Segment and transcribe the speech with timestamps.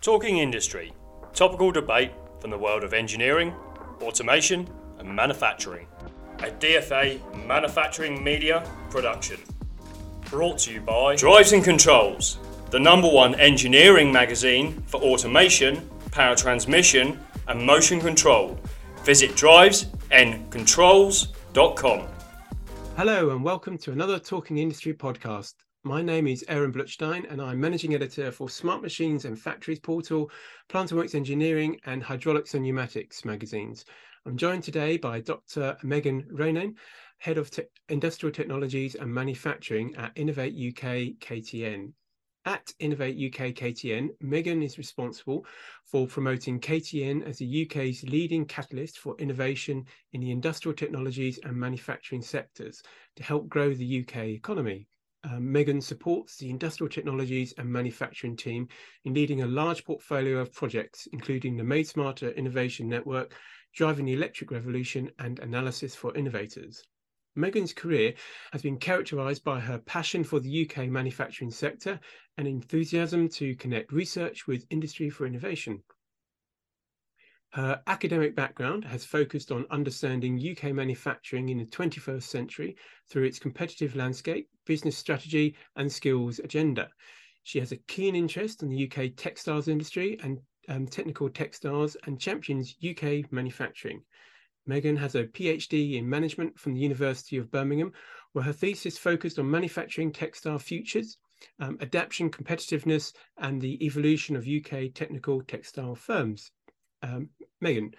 [0.00, 0.92] Talking Industry
[1.36, 3.52] topical debate from the world of engineering,
[4.00, 4.66] automation,
[4.98, 5.86] and manufacturing.
[6.38, 9.38] A DFA manufacturing media production.
[10.30, 12.38] Brought to you by Drives and Controls,
[12.70, 18.58] the number one engineering magazine for automation, power transmission, and motion control.
[19.04, 22.08] Visit drivesandcontrols.com.
[22.96, 25.65] Hello, and welcome to another Talking Industry podcast.
[25.86, 30.32] My name is Aaron Blutstein, and I'm managing editor for Smart Machines and Factories Portal,
[30.68, 33.84] Plant and Works Engineering, and Hydraulics and Pneumatics magazines.
[34.26, 35.76] I'm joined today by Dr.
[35.84, 36.74] Megan Ronayne,
[37.18, 41.92] Head of Te- Industrial Technologies and Manufacturing at Innovate UK KTN.
[42.46, 45.46] At Innovate UK KTN, Megan is responsible
[45.84, 51.54] for promoting KTN as the UK's leading catalyst for innovation in the industrial technologies and
[51.54, 52.82] manufacturing sectors
[53.14, 54.88] to help grow the UK economy.
[55.24, 58.68] Um, Megan supports the industrial technologies and manufacturing team
[59.04, 63.34] in leading a large portfolio of projects, including the Made Smarter Innovation Network,
[63.74, 66.82] Driving the Electric Revolution, and Analysis for Innovators.
[67.34, 68.14] Megan's career
[68.52, 72.00] has been characterized by her passion for the UK manufacturing sector
[72.38, 75.82] and enthusiasm to connect research with industry for innovation.
[77.56, 82.76] Her academic background has focused on understanding UK manufacturing in the 21st century
[83.08, 86.90] through its competitive landscape, business strategy, and skills agenda.
[87.44, 92.20] She has a keen interest in the UK textiles industry and um, technical textiles and
[92.20, 94.02] champions UK manufacturing.
[94.66, 97.94] Megan has a PhD in management from the University of Birmingham,
[98.34, 101.16] where her thesis focused on manufacturing textile futures,
[101.58, 106.50] um, adaptation competitiveness, and the evolution of UK technical textile firms.
[107.06, 107.28] Um,
[107.60, 107.94] Megan,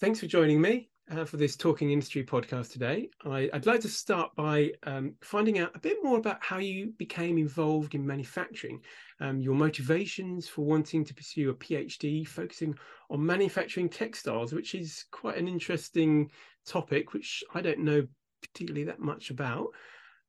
[0.00, 3.10] thanks for joining me uh, for this Talking Industry podcast today.
[3.24, 6.94] I, would like to start by um, finding out a bit more about how you
[6.96, 8.80] became involved in manufacturing,
[9.20, 12.74] um, your motivations for wanting to pursue a PhD focusing
[13.10, 16.30] on manufacturing textiles, which is quite an interesting
[16.66, 18.06] topic, which I don't know
[18.40, 19.68] particularly that much about.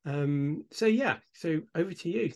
[0.06, 2.34] Um, so, yeah, so over to you.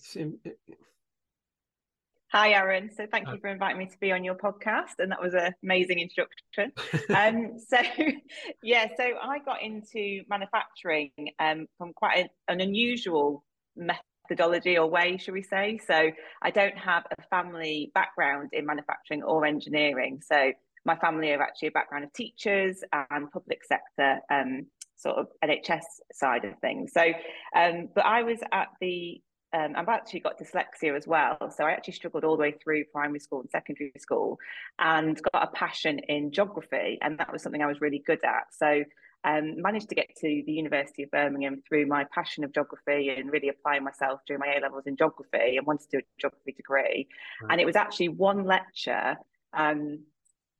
[2.35, 2.91] Hi, Aaron.
[2.93, 5.55] So thank you for inviting me to be on your podcast, and that was an
[5.63, 6.73] amazing introduction.
[7.15, 7.77] um, so,
[8.61, 13.45] yeah, so I got into manufacturing um, from quite a, an unusual
[13.77, 15.79] methodology or way, shall we say?
[15.87, 20.19] So, I don't have a family background in manufacturing or engineering.
[20.21, 20.51] So,
[20.83, 24.65] my family are actually a background of teachers and public sector um,
[24.97, 26.91] sort of NHS side of things.
[26.93, 27.13] So,
[27.55, 29.21] um, but I was at the
[29.53, 31.37] um, I've actually got dyslexia as well.
[31.55, 34.37] So I actually struggled all the way through primary school and secondary school
[34.79, 36.97] and got a passion in geography.
[37.01, 38.47] And that was something I was really good at.
[38.51, 38.83] So
[39.23, 43.31] um, managed to get to the University of Birmingham through my passion of geography and
[43.31, 46.51] really applying myself during my A levels in geography and wanted to do a geography
[46.51, 47.07] degree.
[47.41, 47.51] Right.
[47.51, 49.17] And it was actually one lecture
[49.53, 49.99] um,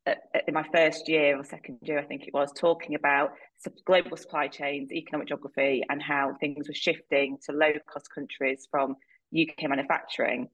[0.05, 3.31] in my first year or second year, I think it was, talking about
[3.85, 8.95] global supply chains, economic geography, and how things were shifting to low cost countries from
[9.35, 10.47] UK manufacturing.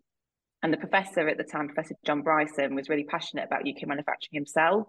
[0.63, 4.34] And the professor at the time, Professor John Bryson, was really passionate about UK manufacturing
[4.34, 4.88] himself.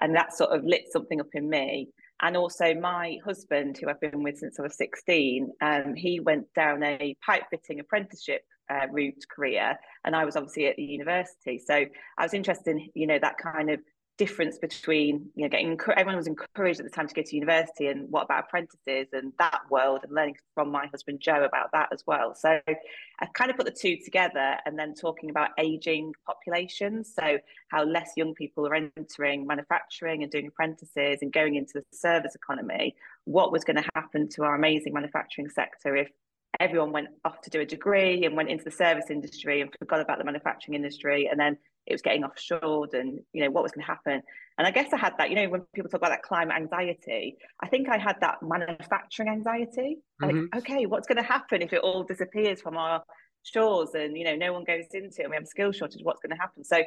[0.00, 1.88] And that sort of lit something up in me.
[2.22, 6.46] And also, my husband, who I've been with since I was 16, um, he went
[6.54, 11.58] down a pipe fitting apprenticeship uh, route career, and I was obviously at the university.
[11.58, 13.80] So I was interested in, you know, that kind of
[14.20, 17.86] difference between you know getting everyone was encouraged at the time to go to university
[17.86, 21.88] and what about apprentices and that world and learning from my husband joe about that
[21.90, 22.34] as well.
[22.34, 27.38] So i kind of put the two together and then talking about aging populations so
[27.68, 32.34] how less young people are entering manufacturing and doing apprentices and going into the service
[32.34, 32.94] economy
[33.24, 36.10] what was going to happen to our amazing manufacturing sector if
[36.58, 40.00] everyone went off to do a degree and went into the service industry and forgot
[40.00, 41.28] about the manufacturing industry.
[41.30, 41.56] And then
[41.86, 44.22] it was getting offshored and you know what was going to happen?
[44.58, 47.36] And i guess i had that you know when people talk about that climate anxiety
[47.62, 49.98] i think i had that manufacturing anxiety.
[50.22, 50.46] Mm-hmm.
[50.52, 53.02] like okay what's going to happen if it all disappears from our
[53.42, 56.02] shores and you know no one goes into it and we have a skill shortage
[56.02, 56.62] what's going to happen?
[56.62, 56.82] So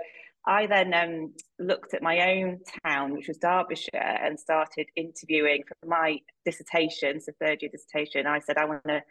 [0.45, 5.88] i then um, looked at my own town which was derbyshire and started interviewing for
[5.88, 8.27] my dissertation so third year dissertation.
[8.27, 9.01] I said i want to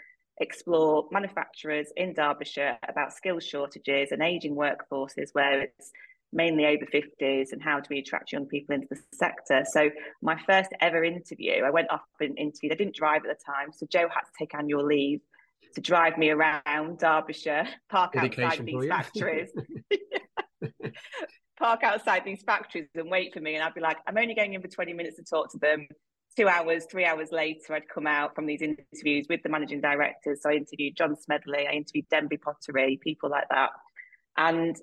[0.40, 5.92] explore manufacturers in Derbyshire about skills shortages and ageing workforces where it's
[6.32, 9.64] mainly over 50s and how do we attract young people into the sector.
[9.70, 9.90] So
[10.22, 12.72] my first ever interview, I went off and interviewed.
[12.72, 15.20] I didn't drive at the time, so Joe had to take annual leave
[15.74, 19.50] to drive me around Derbyshire, park outside these factories.
[21.58, 23.54] park outside these factories and wait for me.
[23.54, 25.86] And I'd be like, I'm only going in for 20 minutes to talk to them
[26.36, 30.40] two hours, three hours later, I'd come out from these interviews with the managing directors.
[30.42, 33.70] So I interviewed John Smedley, I interviewed Denby Pottery, people like that.
[34.36, 34.76] And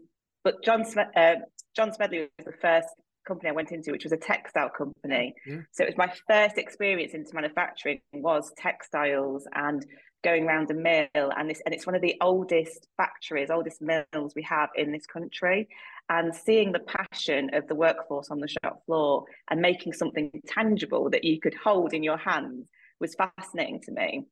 [0.43, 0.83] but John
[1.15, 1.35] uh,
[1.75, 2.87] John Smedley was the first
[3.27, 5.33] company I went into, which was a textile company.
[5.45, 5.61] Yeah.
[5.71, 9.85] So it was my first experience into manufacturing was textiles and
[10.23, 14.33] going around a mill and this and it's one of the oldest factories oldest mills
[14.35, 15.65] we have in this country
[16.09, 21.09] and seeing the passion of the workforce on the shop floor and making something tangible
[21.09, 22.67] that you could hold in your hands
[22.99, 24.25] was fascinating to me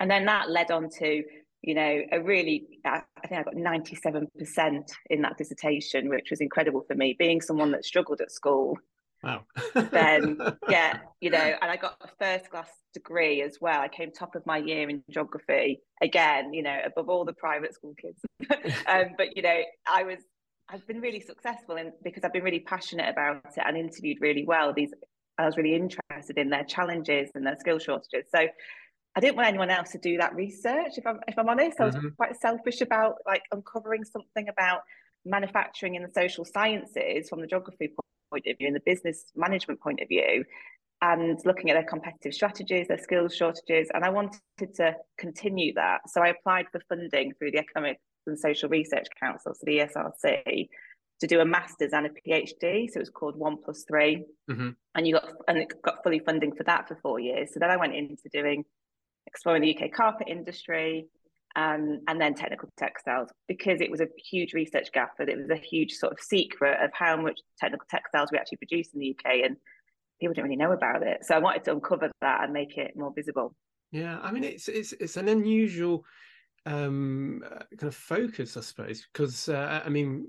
[0.00, 1.24] and then that led on to
[1.62, 6.84] you know a really i think i got 97% in that dissertation which was incredible
[6.86, 8.78] for me being someone that struggled at school
[9.22, 9.42] Wow.
[9.90, 10.38] then
[10.68, 13.80] yeah, you know, and I got a first class degree as well.
[13.80, 17.74] I came top of my year in geography again, you know, above all the private
[17.74, 18.20] school kids.
[18.86, 19.60] um, but you know,
[19.90, 20.18] I was
[20.70, 24.44] I've been really successful in because I've been really passionate about it and interviewed really
[24.44, 24.72] well.
[24.72, 24.92] These
[25.38, 28.24] I was really interested in their challenges and their skill shortages.
[28.34, 28.46] So
[29.16, 30.92] I didn't want anyone else to do that research.
[30.96, 32.08] If I'm if I'm honest, I was mm-hmm.
[32.16, 34.82] quite selfish about like uncovering something about
[35.24, 37.94] manufacturing in the social sciences from the geography
[38.30, 40.44] point of view and the business management point of view
[41.00, 43.88] and looking at their competitive strategies, their skills shortages.
[43.94, 44.40] And I wanted
[44.76, 46.00] to continue that.
[46.08, 47.98] So I applied for funding through the Economic
[48.28, 50.68] and Social Research Council, so the ESRC,
[51.20, 52.88] to do a master's and a PhD.
[52.90, 54.68] So it was called One Plus 3 mm-hmm.
[54.94, 57.52] And you got and it got fully funding for that for four years.
[57.52, 58.64] So then I went into doing
[59.26, 61.08] exploring the UK carpet industry,
[61.56, 65.50] um, and then technical textiles because it was a huge research gap and it was
[65.50, 69.10] a huge sort of secret of how much technical textiles we actually produce in the
[69.10, 69.56] UK and
[70.20, 71.24] people didn't really know about it.
[71.24, 73.54] So I wanted to uncover that and make it more visible.
[73.90, 76.04] Yeah, I mean it's it's it's an unusual
[76.68, 80.26] um, uh, kind of focus, I suppose, because uh, I mean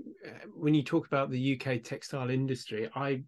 [0.55, 3.23] when you talk about the UK textile industry, I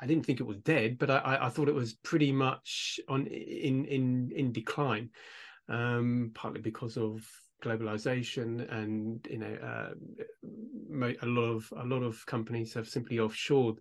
[0.00, 3.26] I didn't think it was dead, but I, I thought it was pretty much on
[3.26, 5.10] in in in decline
[5.68, 7.26] um, partly because of
[7.62, 13.78] globalization and you know uh, a lot of a lot of companies have simply offshored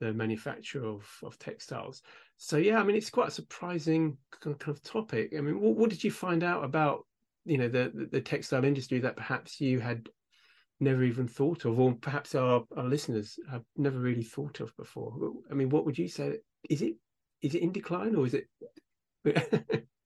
[0.00, 2.02] the manufacture of of textiles.
[2.38, 5.34] So yeah i mean it's quite a surprising kind of topic.
[5.36, 7.06] I mean what, what did you find out about
[7.46, 10.08] you know the, the textile industry that perhaps you had
[10.78, 15.32] never even thought of or perhaps our, our listeners have never really thought of before
[15.50, 16.36] i mean what would you say
[16.68, 16.94] is it
[17.40, 18.46] is it in decline or is it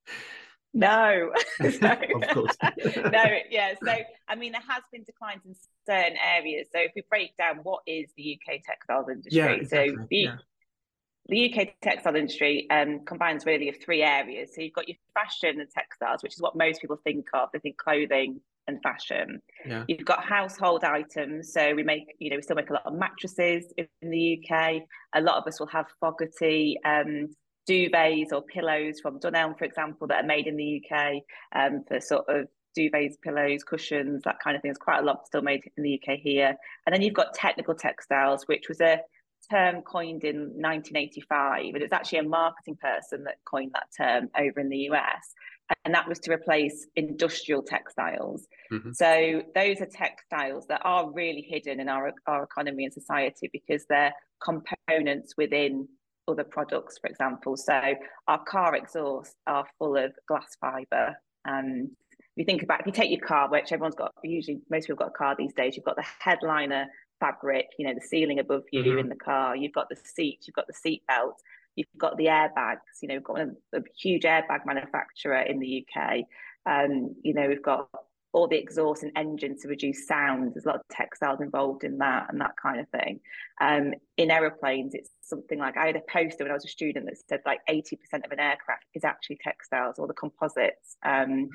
[0.73, 2.57] No, of course.
[2.63, 3.75] no, yeah.
[3.85, 3.93] So,
[4.29, 5.55] I mean, there has been declines in
[5.85, 6.69] certain areas.
[6.73, 9.97] So, if we break down what is the UK textiles industry, yeah, exactly.
[9.97, 10.37] so the, yeah.
[11.29, 14.51] The UK textile industry um, combines really of three areas.
[14.55, 17.51] So, you've got your fashion and textiles, which is what most people think of.
[17.53, 19.41] They think clothing and fashion.
[19.67, 19.85] Yeah.
[19.89, 21.53] You've got household items.
[21.53, 24.83] So, we make, you know, we still make a lot of mattresses in the UK.
[25.15, 26.79] A lot of us will have Fogarty.
[26.85, 27.29] Um,
[27.69, 31.23] duvets or pillows from Dunelm, for example, that are made in the UK
[31.55, 34.71] um, for sort of duvets, pillows, cushions, that kind of thing.
[34.71, 36.57] There's quite a lot still made in the UK here.
[36.87, 39.01] And then you've got technical textiles, which was a
[39.51, 41.75] term coined in 1985.
[41.75, 45.35] And it's actually a marketing person that coined that term over in the US.
[45.85, 48.47] And that was to replace industrial textiles.
[48.73, 48.93] Mm-hmm.
[48.93, 53.85] So those are textiles that are really hidden in our, our economy and society because
[53.89, 55.87] they're components within
[56.27, 57.57] other products, for example.
[57.57, 57.81] So
[58.27, 61.17] our car exhausts are full of glass fiber.
[61.45, 64.87] And if you think about if you take your car, which everyone's got, usually most
[64.87, 66.87] people got a car these days, you've got the headliner
[67.21, 68.99] fabric, you know, the ceiling above you mm-hmm.
[68.99, 71.41] in the car, you've got the seats, you've got the seat belt,
[71.77, 76.21] you've got the airbags, you know, we've got a huge airbag manufacturer in the UK.
[76.67, 77.89] Um, you know, we've got
[78.33, 80.55] all the exhaust and engine to reduce sound.
[80.55, 83.21] There's a lot of textiles involved in that and that kind of thing.
[83.61, 87.07] Um, in aeroplanes, it's something like I had a poster when I was a student
[87.07, 87.93] that said like 80%
[88.25, 91.49] of an aircraft is actually textiles or the composites, um,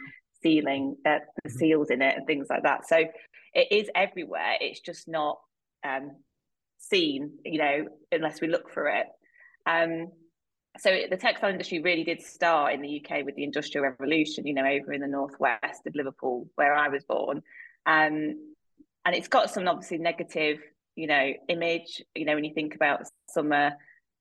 [0.43, 1.57] sealing, uh, the mm-hmm.
[1.57, 2.87] seals in it and things like that.
[2.87, 3.05] So
[3.53, 4.57] it is everywhere.
[4.59, 5.39] It's just not
[5.85, 6.11] um,
[6.77, 9.07] seen, you know, unless we look for it.
[9.65, 10.11] Um,
[10.77, 14.53] so the textile industry really did start in the UK with the Industrial Revolution, you
[14.53, 17.41] know, over in the northwest of Liverpool, where I was born,
[17.85, 18.35] um,
[19.05, 20.59] and it's got some obviously negative,
[20.95, 22.01] you know, image.
[22.13, 23.69] You know, when you think about uh,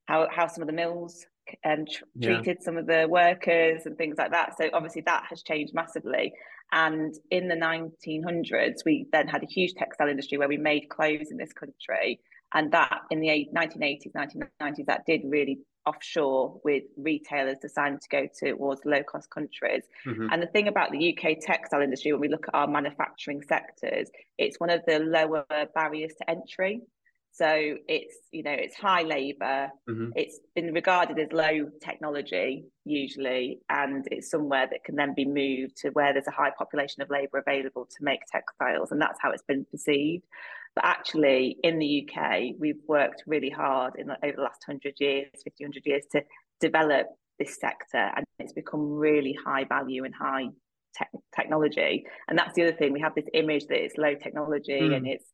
[0.06, 1.26] how how some of the mills
[1.65, 2.35] um, tr- yeah.
[2.35, 4.57] treated some of the workers and things like that.
[4.59, 6.33] So obviously that has changed massively.
[6.73, 11.31] And in the 1900s, we then had a huge textile industry where we made clothes
[11.31, 12.21] in this country.
[12.53, 18.27] And that in the 1980s, 1990s, that did really offshore with retailers deciding to go
[18.39, 19.83] towards low cost countries.
[20.07, 20.29] Mm-hmm.
[20.31, 24.11] And the thing about the UK textile industry, when we look at our manufacturing sectors,
[24.39, 25.45] it's one of the lower
[25.75, 26.81] barriers to entry.
[27.35, 27.49] So
[27.88, 30.11] it's you know it's high labor mm-hmm.
[30.14, 35.76] It's been regarded as low technology usually, and it's somewhere that can then be moved
[35.79, 39.33] to where there's a high population of labor available to make textiles, and that's how
[39.33, 40.23] it's been perceived.
[40.76, 45.29] But actually, in the UK, we've worked really hard in over the last 100 years,
[45.43, 46.23] 50, 100 years to
[46.61, 47.09] develop
[47.41, 50.47] this sector, and it's become really high value and high
[50.97, 52.07] te- technology.
[52.29, 52.93] And that's the other thing.
[52.93, 54.95] We have this image that it's low technology mm.
[54.95, 55.25] and it's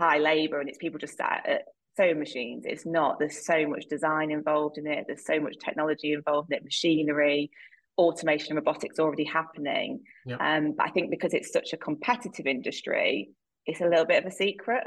[0.00, 1.62] high labor and it's people just sat at
[1.96, 2.64] sewing machines.
[2.66, 3.18] It's not.
[3.18, 5.04] There's so much design involved in it.
[5.06, 7.50] There's so much technology involved in it, machinery,
[7.98, 10.00] automation, robotics already happening.
[10.26, 10.40] Yep.
[10.40, 13.30] Um, but I think because it's such a competitive industry,
[13.66, 14.84] it's a little bit of a secret.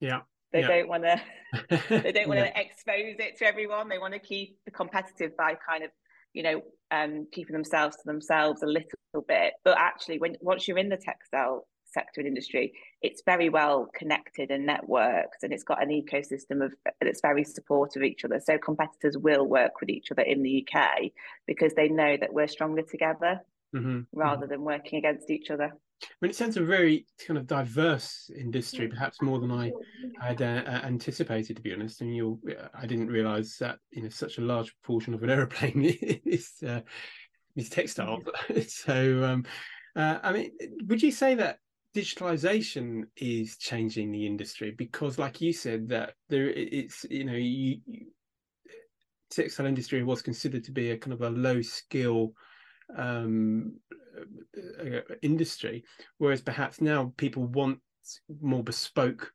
[0.00, 0.20] Yeah.
[0.52, 0.68] They yeah.
[0.68, 1.20] don't want to.
[1.88, 2.58] they don't want to yeah.
[2.58, 3.88] expose it to everyone.
[3.88, 5.90] They want to keep the competitive by kind of,
[6.32, 9.54] you know, um, keeping themselves to themselves a little bit.
[9.64, 11.66] But actually, when once you're in the textile
[11.98, 16.72] sector and industry, it's very well connected and networked, and it's got an ecosystem of
[17.00, 18.40] that's very supportive of each other.
[18.40, 21.10] So competitors will work with each other in the UK
[21.46, 23.40] because they know that we're stronger together
[23.74, 24.00] mm-hmm.
[24.12, 24.50] rather mm-hmm.
[24.50, 25.72] than working against each other.
[26.02, 29.72] I mean, it sounds a very kind of diverse industry, perhaps more than I
[30.20, 31.56] had uh, anticipated.
[31.56, 32.40] To be honest, I mean, you
[32.72, 35.84] I didn't realise that you know such a large portion of an aeroplane
[36.24, 36.82] is uh,
[37.56, 38.22] is textile.
[38.68, 39.44] so, um,
[39.96, 40.52] uh, I mean,
[40.86, 41.58] would you say that
[41.94, 47.80] digitalization is changing the industry because like you said that there it's you know you,
[47.86, 48.06] you,
[49.30, 52.32] textile industry was considered to be a kind of a low skill
[52.96, 53.76] um,
[54.18, 55.84] uh, uh, industry
[56.18, 57.78] whereas perhaps now people want
[58.40, 59.32] more bespoke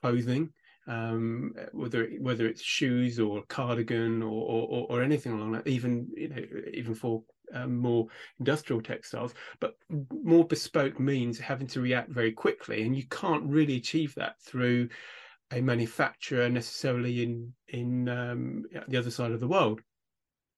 [0.00, 0.50] clothing
[0.86, 6.28] um, whether whether it's shoes or cardigan or, or, or anything along that even you
[6.28, 7.22] know even for
[7.54, 8.06] um, more
[8.38, 9.74] industrial textiles, but
[10.12, 14.88] more bespoke means having to react very quickly, and you can't really achieve that through
[15.52, 19.80] a manufacturer necessarily in in um, the other side of the world.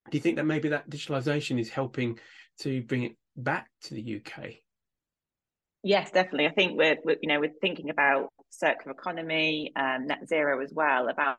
[0.09, 2.19] Do you think that maybe that digitalization is helping
[2.59, 4.55] to bring it back to the UK?
[5.83, 6.47] Yes, definitely.
[6.47, 10.71] I think we're, we're you know we're thinking about circular economy, um, net zero as
[10.73, 11.37] well, about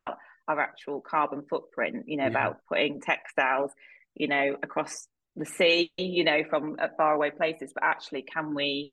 [0.49, 2.04] our actual carbon footprint.
[2.06, 2.30] You know, yeah.
[2.30, 3.73] about putting textiles,
[4.14, 8.93] you know, across the sea, you know, from faraway places, but actually, can we,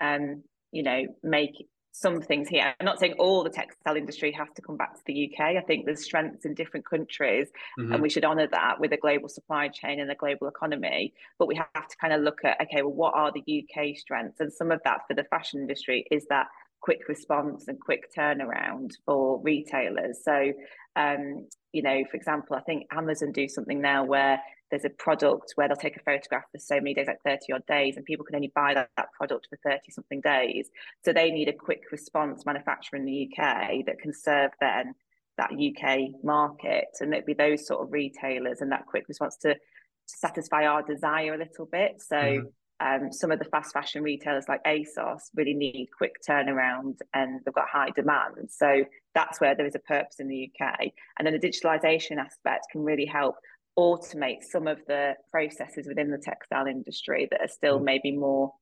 [0.00, 2.74] um, you know, make some things here?
[2.78, 5.56] I'm not saying all the textile industry has to come back to the UK.
[5.56, 7.92] I think there's strengths in different countries, mm-hmm.
[7.92, 11.14] and we should honour that with a global supply chain and a global economy.
[11.38, 14.40] But we have to kind of look at, okay, well, what are the UK strengths?
[14.40, 16.46] And some of that for the fashion industry is that
[16.80, 20.22] quick response and quick turnaround for retailers.
[20.22, 20.52] So,
[20.94, 25.52] um, you know, for example, I think Amazon do something now where there's a product
[25.54, 28.24] where they'll take a photograph for so many days, like 30 odd days, and people
[28.24, 30.70] can only buy that, that product for 30 something days.
[31.04, 34.94] So they need a quick response manufacturer in the UK that can serve then
[35.38, 36.88] that UK market.
[37.00, 39.58] And it'd be those sort of retailers and that quick response to, to
[40.06, 42.00] satisfy our desire a little bit.
[42.00, 43.04] So mm-hmm.
[43.04, 47.54] um, some of the fast fashion retailers like ASOS really need quick turnaround and they've
[47.54, 48.50] got high demand.
[48.50, 50.88] So that's where there is a purpose in the UK.
[51.18, 53.36] And then the digitalization aspect can really help
[53.78, 57.84] automate some of the processes within the textile industry that are still mm.
[57.84, 58.52] maybe more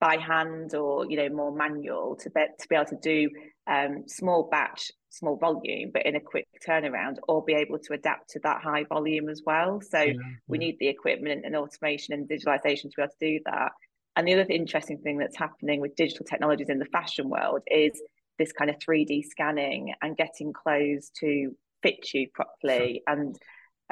[0.00, 3.30] by hand or you know more manual to be, to be able to do
[3.66, 8.28] um, small batch small volume but in a quick turnaround or be able to adapt
[8.30, 9.80] to that high volume as well.
[9.80, 10.12] So yeah,
[10.46, 13.72] we need the equipment and automation and digitalization to be able to do that.
[14.16, 18.00] And the other interesting thing that's happening with digital technologies in the fashion world is
[18.38, 23.36] this kind of 3d scanning and getting clothes to fit you properly and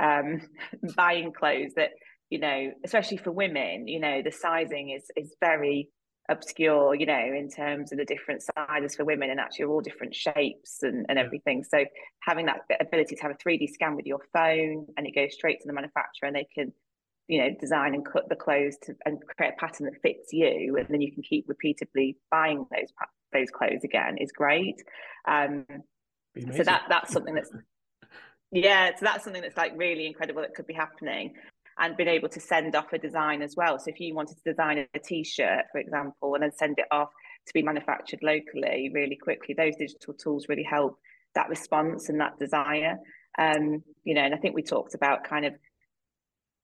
[0.01, 0.41] um,
[0.97, 1.91] buying clothes that
[2.31, 5.89] you know, especially for women, you know, the sizing is is very
[6.31, 10.15] obscure, you know, in terms of the different sizes for women and actually all different
[10.15, 11.63] shapes and, and everything.
[11.63, 11.85] So
[12.23, 15.61] having that ability to have a 3D scan with your phone and it goes straight
[15.61, 16.73] to the manufacturer and they can,
[17.29, 20.77] you know, design and cut the clothes to, and create a pattern that fits you
[20.79, 22.89] and then you can keep repeatedly buying those
[23.33, 24.83] those clothes again is great.
[25.29, 25.67] Um,
[26.57, 27.51] so that that's something that's
[28.55, 31.35] yeah, so that's something that's like really incredible that could be happening
[31.79, 33.79] and being able to send off a design as well.
[33.81, 37.09] So if you wanted to design a t-shirt, for example, and then send it off
[37.47, 40.99] to be manufactured locally really quickly, those digital tools really help
[41.35, 42.97] that response and that desire.
[43.37, 45.55] Um, you know, and I think we talked about kind of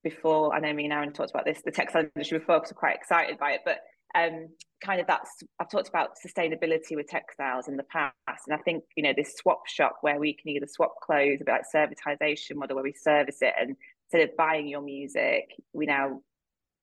[0.04, 2.78] before, I know me and Aaron talked about this, the textile industry before, because we're
[2.78, 3.78] quite excited by it, but
[4.14, 4.48] um,
[4.84, 8.14] kind of that's I've talked about sustainability with textiles in the past,
[8.46, 11.44] and I think you know this swap shop where we can either swap clothes, a
[11.44, 13.76] bit like servitization model where we service it, and
[14.06, 16.20] instead of buying your music, we now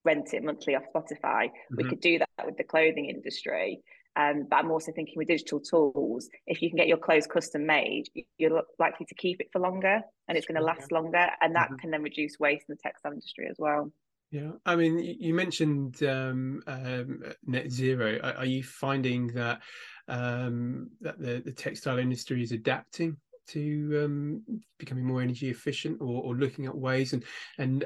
[0.05, 1.47] rent it monthly off Spotify.
[1.47, 1.75] Mm-hmm.
[1.75, 3.81] We could do that with the clothing industry.
[4.15, 7.67] Um, but I'm also thinking with digital tools, if you can get your clothes custom
[7.67, 8.05] made,
[8.39, 11.27] you're likely to keep it for longer and it's going to last longer.
[11.39, 11.75] And that mm-hmm.
[11.75, 13.91] can then reduce waste in the textile industry as well.
[14.31, 18.19] Yeah, I mean, you mentioned um, um, net zero.
[18.21, 19.61] Are, are, you finding that
[20.09, 23.15] um, that the, the textile industry is adapting
[23.47, 27.23] to um, becoming more energy efficient or, or looking at ways and
[27.57, 27.85] and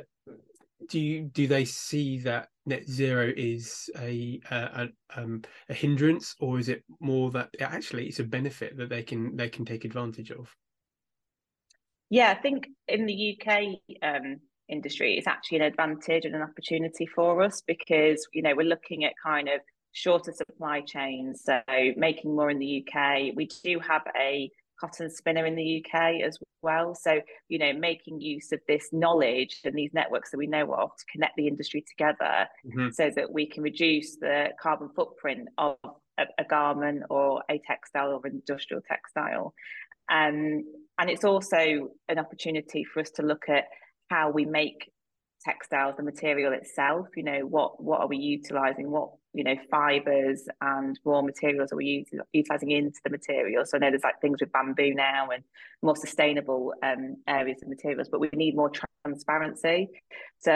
[0.89, 6.59] do you do they see that net zero is a a, um, a hindrance or
[6.59, 10.31] is it more that actually it's a benefit that they can they can take advantage
[10.31, 10.53] of
[12.09, 13.57] yeah i think in the uk
[14.01, 14.39] um,
[14.71, 19.03] industry is actually an advantage and an opportunity for us because you know we're looking
[19.03, 19.59] at kind of
[19.93, 21.59] shorter supply chains so
[21.97, 24.49] making more in the uk we do have a
[24.81, 26.95] cotton spinner in the UK as well.
[26.95, 30.89] So, you know, making use of this knowledge and these networks that we know of
[30.97, 32.89] to connect the industry together mm-hmm.
[32.91, 35.77] so that we can reduce the carbon footprint of
[36.17, 39.53] a, a garment or a textile or industrial textile.
[40.11, 40.65] Um,
[40.99, 43.65] and it's also an opportunity for us to look at
[44.11, 44.91] how we make
[45.43, 50.47] textiles, the material itself, you know, what what are we utilizing, what you know fibers
[50.61, 53.65] and raw materials are we utilizing into the material?
[53.65, 55.43] So i know there's like things with bamboo now and
[55.81, 58.71] more sustainable um, areas of materials but we need more
[59.05, 59.89] transparency.
[60.39, 60.53] So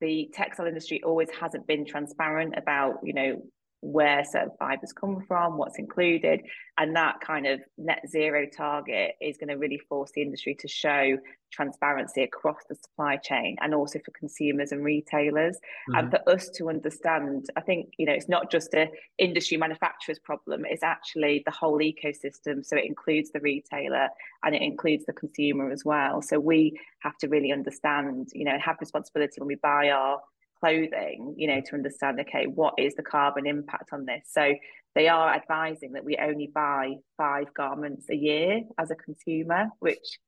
[0.00, 3.42] the textile industry always hasn't been transparent about you know
[3.80, 6.42] where certain fibers come from, what's included,
[6.78, 10.68] and that kind of net zero target is going to really force the industry to
[10.68, 11.16] show
[11.50, 15.56] transparency across the supply chain and also for consumers and retailers.
[15.56, 15.94] Mm-hmm.
[15.98, 20.18] and for us to understand i think you know it's not just a industry manufacturer's
[20.18, 22.64] problem it's actually the whole ecosystem.
[22.64, 24.08] So it includes the retailer
[24.44, 26.22] and it includes the consumer as well.
[26.22, 30.20] So we have to really understand you know have responsibility when we buy our
[30.60, 34.24] clothing, you know, to understand, okay, what is the carbon impact on this?
[34.30, 34.54] So
[34.94, 40.18] they are advising that we only buy five garments a year as a consumer, which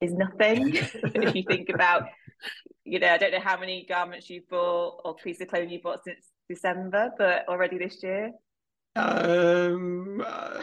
[0.00, 2.04] is nothing if you think about,
[2.84, 5.80] you know, I don't know how many garments you've bought or pieces of clothing you
[5.82, 8.32] bought since December, but already this year.
[8.96, 10.58] Um, uh,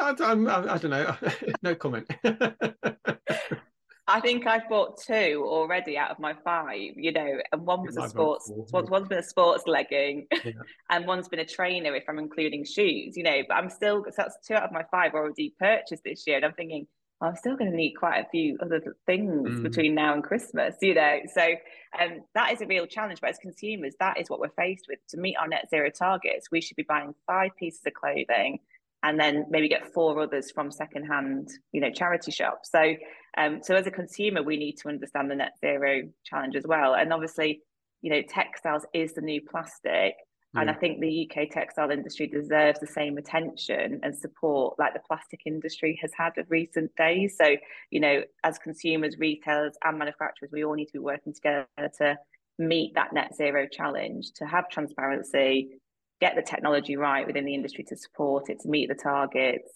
[0.00, 1.16] I, I, I, don't know.
[1.62, 2.08] no comment.
[4.06, 7.96] I think I've bought two already out of my five, you know, and one was
[7.96, 10.52] a sports, one, one's been a sports legging, yeah.
[10.90, 13.42] and one's been a trainer if I'm including shoes, you know.
[13.48, 16.44] But I'm still so that's two out of my five already purchased this year, and
[16.44, 16.86] I'm thinking
[17.22, 19.62] oh, I'm still going to need quite a few other things mm.
[19.62, 21.20] between now and Christmas, you know.
[21.32, 21.54] So
[21.98, 23.20] um, that is a real challenge.
[23.22, 24.98] But as consumers, that is what we're faced with.
[25.10, 28.58] To meet our net zero targets, we should be buying five pieces of clothing
[29.04, 32.70] and then maybe get four others from secondhand, you know, charity shops.
[32.72, 32.94] So,
[33.36, 36.94] um, so as a consumer, we need to understand the net zero challenge as well.
[36.94, 37.60] And obviously,
[38.00, 40.14] you know, textiles is the new plastic.
[40.54, 40.62] Yeah.
[40.62, 45.00] And I think the UK textile industry deserves the same attention and support like the
[45.06, 47.36] plastic industry has had of recent days.
[47.38, 47.56] So,
[47.90, 51.66] you know, as consumers, retailers, and manufacturers, we all need to be working together
[51.98, 52.16] to
[52.58, 55.80] meet that net zero challenge, to have transparency,
[56.24, 59.68] get the technology right within the industry to support it, to meet the targets,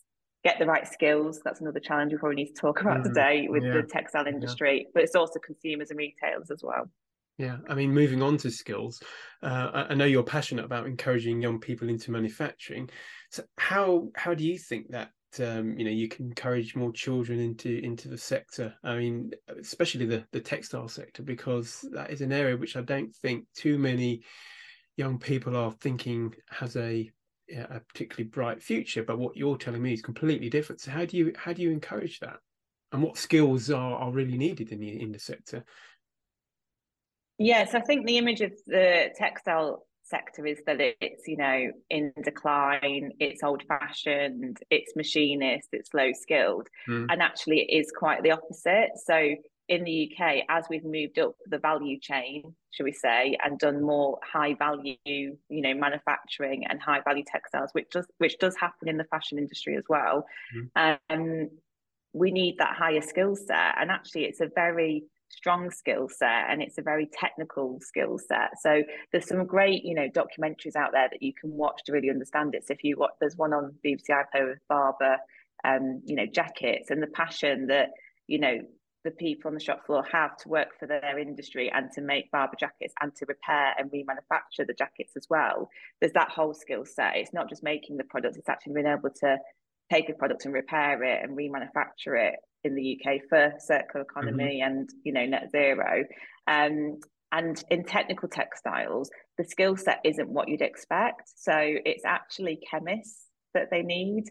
[0.42, 1.40] get the right skills.
[1.44, 4.26] That's another challenge we probably need to talk about mm, today with yeah, the textile
[4.26, 4.90] industry, yeah.
[4.94, 6.90] but it's also consumers and retailers as well.
[7.36, 8.98] Yeah, I mean, moving on to skills,
[9.42, 12.88] uh, I know you're passionate about encouraging young people into manufacturing.
[13.30, 17.38] So, how how do you think that um, you know you can encourage more children
[17.38, 18.74] into into the sector?
[18.82, 23.14] I mean, especially the the textile sector, because that is an area which I don't
[23.14, 24.22] think too many
[24.98, 27.10] young people are thinking has a
[27.56, 30.82] a particularly bright future but what you're telling me is completely different.
[30.82, 32.38] So how do you how do you encourage that?
[32.92, 35.64] And what skills are, are really needed in the in the sector?
[37.38, 42.12] Yes i think the image of the textile sector is that it's you know in
[42.24, 47.06] decline it's old fashioned it's machinist it's low skilled mm.
[47.10, 48.90] and actually it is quite the opposite.
[49.04, 49.34] So
[49.68, 53.82] in the UK, as we've moved up the value chain, shall we say, and done
[53.82, 58.88] more high value, you know, manufacturing and high value textiles, which does which does happen
[58.88, 60.24] in the fashion industry as well.
[60.76, 60.98] Mm.
[61.10, 61.50] Um,
[62.14, 66.62] we need that higher skill set, and actually, it's a very strong skill set and
[66.62, 71.06] it's a very technical skill set so there's some great you know documentaries out there
[71.10, 73.74] that you can watch to really understand it so if you watch there's one on
[73.84, 75.18] bbc iPlayer with Barbour
[75.64, 77.90] um you know jackets and the passion that
[78.26, 78.58] you know
[79.04, 82.30] the people on the shop floor have to work for their industry and to make
[82.30, 85.70] Barbour jackets and to repair and remanufacture the jackets as well.
[86.00, 87.16] There's that whole skill set.
[87.16, 89.38] It's not just making the product, it's actually being able to
[89.90, 94.60] take a product and repair it and remanufacture it in the UK for circular economy
[94.62, 94.72] mm-hmm.
[94.72, 96.04] and you know net zero.
[96.46, 96.98] Um,
[97.30, 101.30] and in technical textiles, the skill set isn't what you'd expect.
[101.36, 103.27] So it's actually chemists
[103.58, 104.24] that they need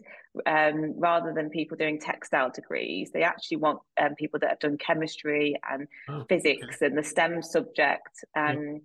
[0.46, 4.78] um, rather than people doing textile degrees they actually want um, people that have done
[4.78, 6.86] chemistry and oh, physics okay.
[6.86, 8.78] and the stem subject um, yeah.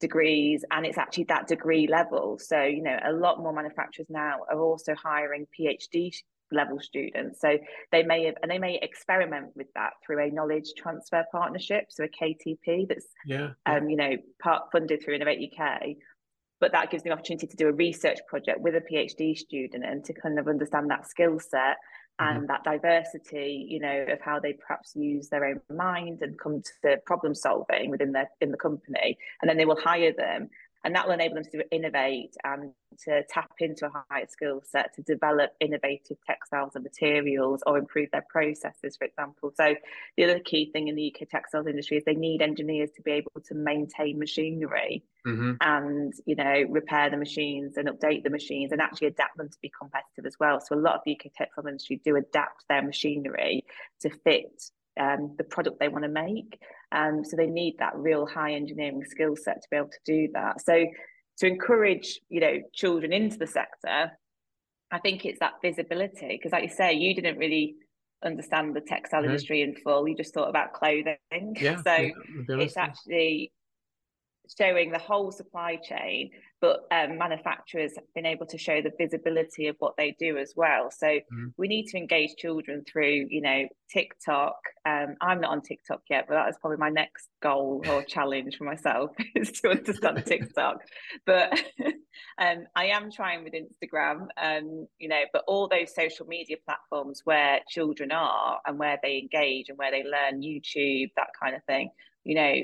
[0.00, 4.38] degrees and it's actually that degree level so you know a lot more manufacturers now
[4.50, 6.12] are also hiring phd
[6.52, 7.58] level students so
[7.90, 12.04] they may have and they may experiment with that through a knowledge transfer partnership so
[12.04, 13.76] a ktp that's yeah, yeah.
[13.76, 15.82] um you know part funded through innovate uk
[16.60, 20.04] but that gives the opportunity to do a research project with a phd student and
[20.04, 21.76] to kind of understand that skill set
[22.20, 22.28] Mm-hmm.
[22.28, 22.46] and mm-hmm.
[22.46, 26.96] that diversity you know of how they perhaps use their own mind and come to
[27.06, 30.48] problem solving within their in the company and then they will hire them
[30.84, 32.72] and that will enable them to innovate and
[33.04, 38.10] to tap into a higher skill set to develop innovative textiles and materials or improve
[38.12, 39.52] their processes, for example.
[39.56, 39.74] So
[40.16, 43.12] the other key thing in the UK textiles industry is they need engineers to be
[43.12, 45.52] able to maintain machinery mm-hmm.
[45.60, 49.58] and you know repair the machines and update the machines and actually adapt them to
[49.62, 50.60] be competitive as well.
[50.60, 53.64] So a lot of the UK textile industry do adapt their machinery
[54.00, 54.70] to fit
[55.00, 56.60] um, the product they want to make.
[56.94, 60.28] Um, so they need that real high engineering skill set to be able to do
[60.34, 60.60] that.
[60.60, 60.86] So
[61.38, 64.12] to encourage, you know, children into the sector,
[64.90, 67.74] I think it's that visibility because, like you say, you didn't really
[68.24, 69.28] understand the textile no.
[69.28, 70.06] industry in full.
[70.06, 71.16] You just thought about clothing.
[71.60, 72.12] Yeah, so yeah,
[72.48, 73.52] it's actually
[74.58, 76.30] showing the whole supply chain
[76.60, 80.54] but um, manufacturers have been able to show the visibility of what they do as
[80.56, 80.90] well.
[80.90, 81.52] So mm.
[81.58, 84.56] we need to engage children through you know tiktok.
[84.86, 88.56] Um, i'm not on tiktok yet but that is probably my next goal or challenge
[88.56, 90.78] for myself is to understand tiktok.
[91.26, 91.52] But
[92.38, 97.20] um, i am trying with instagram um, you know but all those social media platforms
[97.24, 101.62] where children are and where they engage and where they learn youtube that kind of
[101.64, 101.90] thing
[102.24, 102.54] you know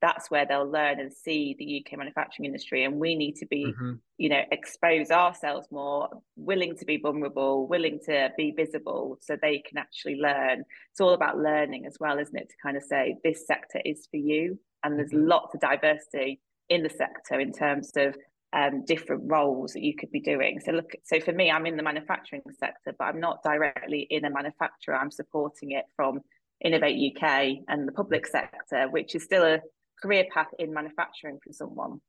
[0.00, 2.84] that's where they'll learn and see the UK manufacturing industry.
[2.84, 3.94] And we need to be, mm-hmm.
[4.16, 9.58] you know, expose ourselves more, willing to be vulnerable, willing to be visible so they
[9.58, 10.64] can actually learn.
[10.90, 12.48] It's all about learning as well, isn't it?
[12.50, 14.58] To kind of say this sector is for you.
[14.84, 15.28] And there's mm-hmm.
[15.28, 18.16] lots of diversity in the sector in terms of
[18.52, 20.60] um, different roles that you could be doing.
[20.60, 24.24] So look, so for me, I'm in the manufacturing sector, but I'm not directly in
[24.24, 24.96] a manufacturer.
[24.96, 26.20] I'm supporting it from
[26.64, 29.60] Innovate UK and the public sector, which is still a
[30.02, 32.00] career path in manufacturing for someone.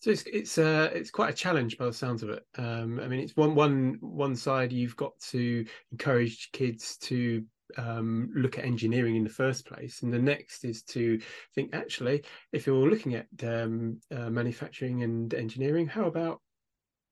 [0.00, 2.42] So it's it's uh it's quite a challenge by the sounds of it.
[2.56, 7.44] Um, I mean, it's one one one side you've got to encourage kids to
[7.76, 11.20] um, look at engineering in the first place, and the next is to
[11.54, 16.40] think actually, if you're looking at um, uh, manufacturing and engineering, how about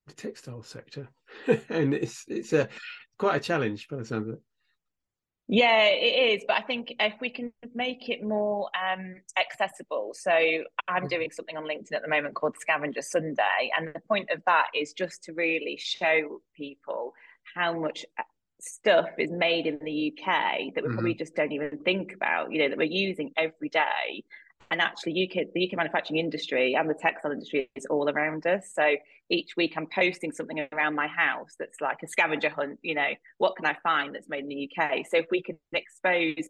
[0.07, 1.09] the textile sector?
[1.69, 2.69] and it's it's a
[3.19, 4.41] quite a challenge by the sounds of it.
[5.49, 6.45] Yeah, it is.
[6.47, 10.13] But I think if we can make it more um, accessible.
[10.15, 11.07] So I'm mm-hmm.
[11.07, 13.71] doing something on LinkedIn at the moment called Scavenger Sunday.
[13.77, 17.15] And the point of that is just to really show people
[17.55, 18.23] how much uh,
[18.61, 20.93] stuff is made in the UK that we mm-hmm.
[20.93, 24.25] probably just don't even think about, you know, that we're using every day
[24.71, 28.71] and actually UK the UK manufacturing industry and the textile industry is all around us.
[28.75, 28.97] So
[29.31, 33.11] each week I'm posting something around my house that's like a scavenger hunt you know
[33.39, 36.49] what can I find that's made in the UK so if we can expose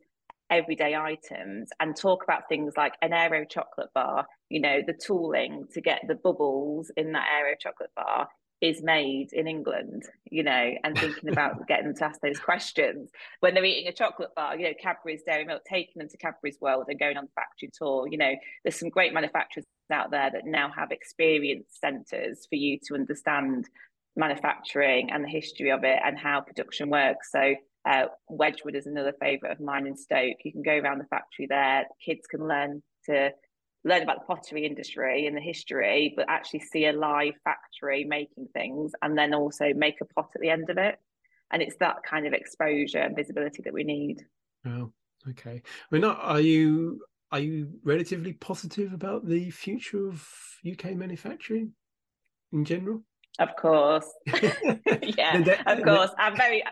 [0.50, 5.66] everyday items and talk about things like an aero chocolate bar you know the tooling
[5.72, 8.28] to get the bubbles in that aero chocolate bar
[8.60, 13.10] is made in England, you know, and thinking about getting them to ask those questions
[13.40, 16.58] when they're eating a chocolate bar, you know, Cadbury's Dairy Milk, taking them to Cadbury's
[16.60, 18.08] World and going on the factory tour.
[18.10, 18.32] You know,
[18.64, 23.68] there's some great manufacturers out there that now have experience centres for you to understand
[24.16, 27.30] manufacturing and the history of it and how production works.
[27.30, 27.54] So
[27.88, 30.36] uh, Wedgwood is another favourite of mine in Stoke.
[30.44, 31.84] You can go around the factory there.
[32.04, 33.30] Kids can learn to
[33.88, 38.48] learn about the pottery industry and the history, but actually see a live factory making
[38.52, 40.96] things and then also make a pot at the end of it.
[41.50, 44.24] And it's that kind of exposure and visibility that we need.
[44.66, 44.92] Oh,
[45.30, 45.62] okay.
[45.90, 50.26] I mean, are you are you relatively positive about the future of
[50.68, 51.72] UK manufacturing
[52.52, 53.02] in general?
[53.38, 54.06] Of course.
[54.26, 56.10] yeah, of course.
[56.18, 56.62] I'm very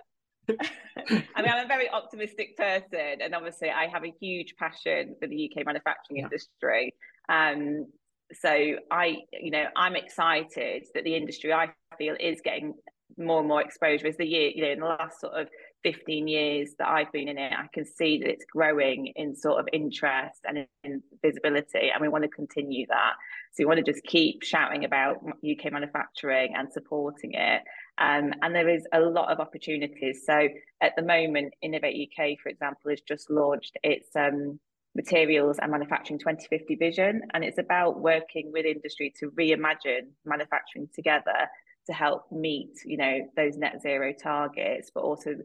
[0.49, 5.27] I mean, I'm a very optimistic person, and obviously, I have a huge passion for
[5.27, 6.25] the UK manufacturing yeah.
[6.25, 6.95] industry.
[7.29, 7.87] Um,
[8.33, 12.75] so I, you know, I'm excited that the industry I feel is getting
[13.19, 15.49] more and more exposure as the year, you know, in the last sort of
[15.85, 19.61] 15 years that I've been in it, I can see that it's growing in sort
[19.61, 23.13] of interest and in visibility, and we want to continue that.
[23.53, 27.63] So we want to just keep shouting about UK manufacturing and supporting it.
[27.99, 30.23] Um, and there is a lot of opportunities.
[30.27, 30.49] So
[30.81, 34.61] at the moment, Innovate UK, for example, has just launched its um,
[34.95, 41.49] materials and manufacturing 2050 vision, and it's about working with industry to reimagine manufacturing together
[41.87, 45.37] to help meet, you know, those net zero targets, but also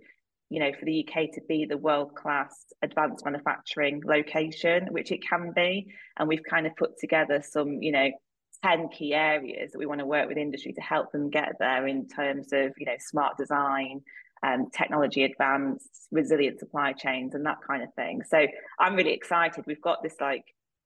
[0.52, 5.22] you know, for the UK to be the world class advanced manufacturing location, which it
[5.26, 5.88] can be.
[6.18, 8.12] And we've kind of put together some, you know,
[8.64, 11.88] 10 key areas that we want to work with industry to help them get there
[11.88, 14.02] in terms of, you know, smart design,
[14.44, 18.22] um, technology advanced resilient supply chains, and that kind of thing.
[18.28, 18.48] So
[18.80, 19.66] I'm really excited.
[19.68, 20.46] We've got this like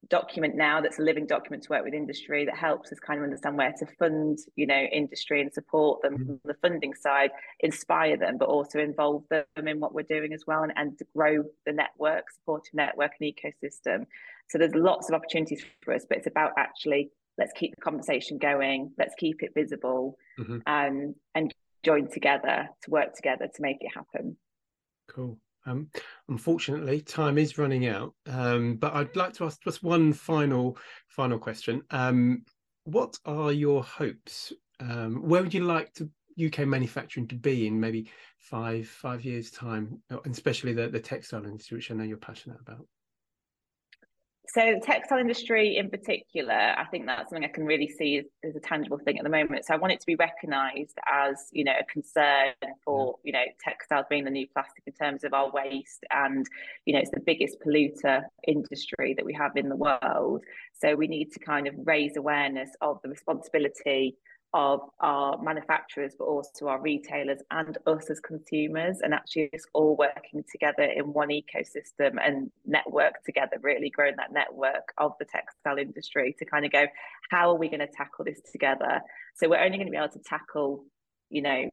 [0.10, 3.24] document now that's a living document to work with industry that helps us kind of
[3.24, 6.26] understand where to fund you know industry and support them mm-hmm.
[6.26, 10.44] from the funding side inspire them but also involve them in what we're doing as
[10.46, 14.06] well and, and to grow the network supportive network and ecosystem
[14.50, 18.38] so there's lots of opportunities for us but it's about actually let's keep the conversation
[18.38, 20.58] going let's keep it visible mm-hmm.
[20.68, 24.38] um, and join together to work together to make it happen
[25.10, 25.90] cool um,
[26.30, 31.40] unfortunately, time is running out, um, but I'd like to ask just one final final
[31.40, 31.82] question.
[31.90, 32.44] Um,
[32.84, 34.54] what are your hopes?
[34.80, 36.10] Um, where would you like to
[36.44, 41.78] UK manufacturing to be in maybe five five years time, especially the, the textile industry,
[41.78, 42.86] which I know you're passionate about?
[44.48, 48.26] So the textile industry in particular, I think that's something I can really see as,
[48.44, 49.66] as, a tangible thing at the moment.
[49.66, 52.54] So I want it to be recognised as, you know, a concern
[52.84, 56.46] for, you know, textiles being the new plastic in terms of our waste and,
[56.86, 60.44] you know, it's the biggest polluter industry that we have in the world.
[60.74, 64.18] So we need to kind of raise awareness of the responsibility
[64.56, 69.98] of our manufacturers, but also our retailers and us as consumers, and actually just all
[69.98, 75.78] working together in one ecosystem and network together, really growing that network of the textile
[75.78, 76.86] industry to kind of go,
[77.30, 79.02] how are we going to tackle this together?
[79.36, 80.86] So we're only going to be able to tackle,
[81.30, 81.70] you know,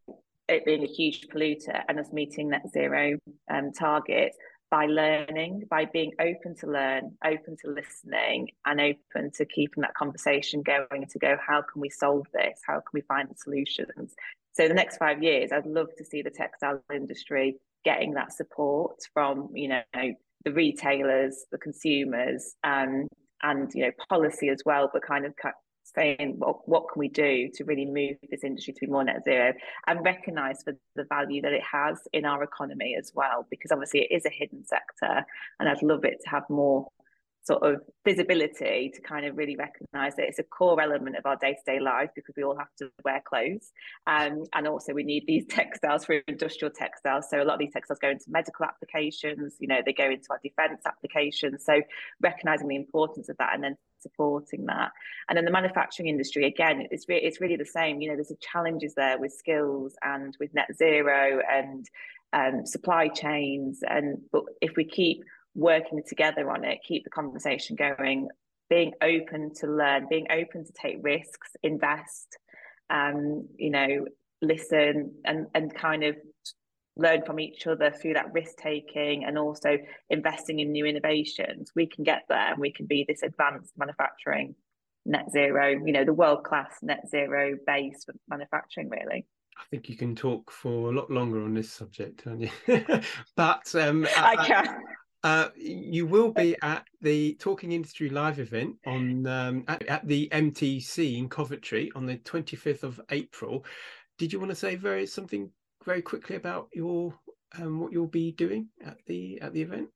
[0.49, 3.17] it being a huge polluter and us meeting net zero
[3.49, 4.37] um, targets
[4.73, 9.93] by learning, by being open to learn, open to listening, and open to keeping that
[9.93, 12.59] conversation going to go, how can we solve this?
[12.67, 14.15] How can we find solutions?
[14.55, 18.97] So the next five years, I'd love to see the textile industry getting that support
[19.13, 23.09] from, you know, the retailers, the consumers, um,
[23.43, 25.35] and you know, policy as well, but kind of
[25.85, 29.25] saying what, what can we do to really move this industry to be more net
[29.25, 29.53] zero?
[29.87, 34.01] and recognize for the value that it has in our economy as well because obviously
[34.01, 35.25] it is a hidden sector
[35.61, 36.89] and i'd love it to have more
[37.45, 41.37] sort of visibility to kind of really recognize that it's a core element of our
[41.37, 43.73] day-to-day lives because we all have to wear clothes.
[44.07, 47.27] Um, and also we need these textiles for industrial textiles.
[47.31, 50.27] So a lot of these textiles go into medical applications you know they go into
[50.31, 51.65] our defense applications.
[51.65, 51.83] So
[52.21, 54.93] recognizing the importance of that and then supporting that.
[55.29, 58.01] And then the manufacturing industry again it's, re- it's really the same.
[58.01, 61.87] You know there's challenges there with skills and with net zero and
[62.33, 63.81] um, supply chains.
[63.89, 65.23] And but if we keep
[65.55, 68.29] working together on it, keep the conversation going,
[68.71, 72.39] being open to learn, being open to take risks, invest,
[72.91, 74.07] um, you know,
[74.41, 76.17] listen and and kind of
[76.97, 79.79] learn from each other through that risk taking and also
[80.11, 84.55] investing in new innovations, we can get there and we can be this advanced manufacturing
[85.05, 89.27] net zero, you know, the world class net zero base for manufacturing really.
[89.59, 92.51] I think you can talk for a lot longer on this subject, can you?
[93.37, 94.81] but um, I can.
[95.25, 100.29] Uh, you will be at the Talking Industry Live event on um, at, at, the
[100.33, 103.65] MTC in Coventry on the 25th of April.
[104.19, 105.49] Did you want to say very something
[105.85, 107.15] very quickly about your
[107.57, 109.89] um, what you'll be doing at the at the event?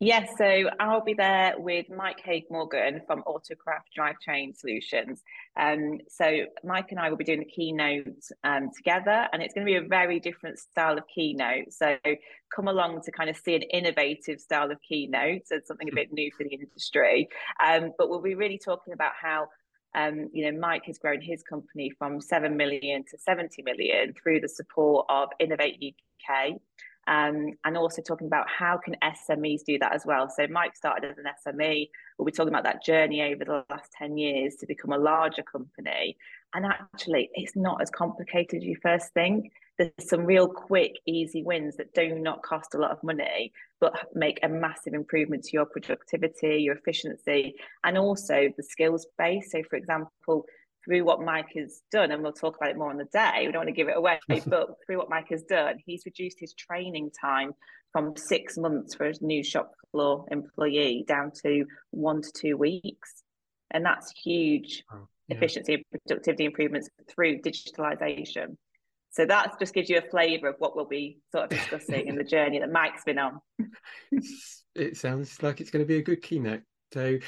[0.00, 5.22] Yes, so I'll be there with Mike Haig Morgan from Autocraft Drivetrain Solutions.
[5.56, 9.64] Um, so Mike and I will be doing the keynote um, together, and it's going
[9.64, 11.72] to be a very different style of keynote.
[11.72, 11.96] So
[12.54, 16.12] come along to kind of see an innovative style of keynote and something a bit
[16.12, 17.28] new for the industry.
[17.64, 19.46] Um, but we'll be really talking about how
[19.94, 24.40] um, you know, Mike has grown his company from 7 million to 70 million through
[24.40, 25.94] the support of Innovate
[26.28, 26.54] UK
[27.06, 30.28] um, and also talking about how can SMEs do that as well.
[30.28, 31.88] So Mike started as an SME,
[32.18, 35.42] We'll be talking about that journey over the last 10 years to become a larger
[35.42, 36.16] company.
[36.54, 39.50] And actually, it's not as complicated as you first think.
[39.78, 43.92] There's some real quick, easy wins that do not cost a lot of money, but
[44.14, 49.50] make a massive improvement to your productivity, your efficiency, and also the skills base.
[49.50, 50.46] So, for example,
[50.84, 53.52] through what Mike has done, and we'll talk about it more on the day, we
[53.52, 56.54] don't want to give it away, but through what Mike has done, he's reduced his
[56.54, 57.52] training time
[57.92, 63.22] from six months for a new shop floor employee down to one to two weeks.
[63.70, 65.36] And that's huge oh, yeah.
[65.36, 68.56] efficiency and productivity improvements through digitalization.
[69.12, 72.16] So that just gives you a flavour of what we'll be sort of discussing in
[72.16, 73.40] the journey that Mike's been on.
[74.74, 76.62] it sounds like it's going to be a good keynote.
[76.92, 77.18] So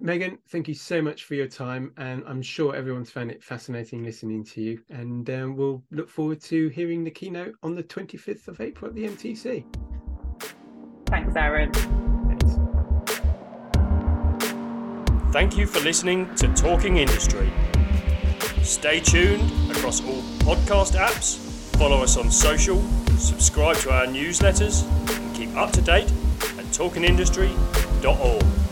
[0.00, 4.04] Megan, thank you so much for your time, and I'm sure everyone's found it fascinating
[4.04, 4.80] listening to you.
[4.90, 8.94] And um, we'll look forward to hearing the keynote on the 25th of April at
[8.94, 9.64] the MTC.
[11.06, 11.72] Thanks, Aaron.
[11.72, 12.56] Thanks.
[15.32, 17.50] Thank you for listening to Talking Industry.
[18.62, 21.36] Stay tuned across all podcast apps,
[21.76, 22.82] follow us on social,
[23.18, 24.84] subscribe to our newsletters,
[25.16, 26.10] and keep up to date
[26.58, 28.65] at talkingindustry.org.